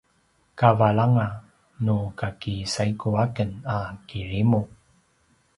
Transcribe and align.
kavalanga 0.59 1.25
nukaki 1.83 2.55
saigu 2.73 3.09
aken 3.23 3.51
a 3.77 3.79
kirimu 4.07 4.61